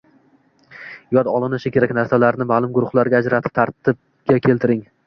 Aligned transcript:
Yod 1.17 1.29
olinishi 1.33 1.73
kerak 1.75 1.95
narsalarni 1.99 2.49
ma’lum 2.55 2.75
guruhlarga 2.79 3.23
ajratib, 3.25 3.57
tartibga 3.61 4.43
keltiring. 4.51 4.87